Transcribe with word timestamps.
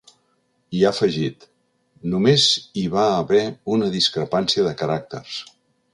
I 0.77 0.79
ha 0.85 0.91
afegit: 0.97 1.43
‘Només 2.15 2.47
hi 2.81 2.85
va 2.97 3.05
haver 3.21 3.45
una 3.77 3.91
discrepància 3.97 4.69
de 4.71 4.73
caràcters’. 4.81 5.37